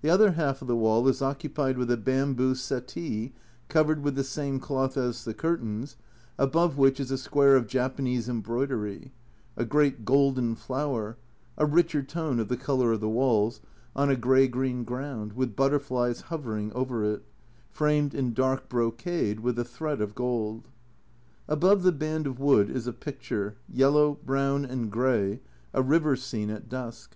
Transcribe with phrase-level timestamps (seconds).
[0.00, 1.96] 220 A Journal from Japan The other half of the wall is occupied with a
[1.98, 3.32] bamboo settee,
[3.68, 5.98] covered with the same cloth as the curtains,
[6.38, 9.12] above which is a square of Japanese embroidery
[9.58, 11.18] a great golden flower
[11.58, 13.60] (a richer tone of the colour of the walls)
[13.94, 17.22] on a grey green ground, with butterflies hovering over it
[17.70, 20.68] framed in dark brocade with a thread of gold.
[21.46, 25.38] Above the band of wood is a picture, yellow, brown, and grey,
[25.74, 27.14] a river scene at dusk.